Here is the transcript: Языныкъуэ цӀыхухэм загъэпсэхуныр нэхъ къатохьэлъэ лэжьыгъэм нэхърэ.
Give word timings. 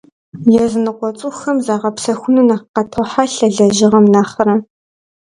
Языныкъуэ 0.65 1.09
цӀыхухэм 1.17 1.57
загъэпсэхуныр 1.65 2.47
нэхъ 2.47 2.65
къатохьэлъэ 2.73 3.47
лэжьыгъэм 3.55 4.05
нэхърэ. 4.13 4.55